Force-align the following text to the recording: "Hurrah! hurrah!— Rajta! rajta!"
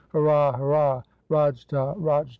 "Hurrah! 0.13 0.53
hurrah!— 0.53 1.03
Rajta! 1.29 1.93
rajta!" 1.95 2.27